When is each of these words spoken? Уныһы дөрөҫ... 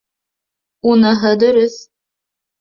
Уныһы 0.93 1.33
дөрөҫ... 1.45 1.77